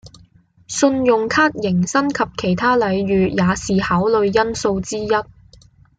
[0.65, 5.07] 信用卡迎新及其他禮遇也是考慮因素之一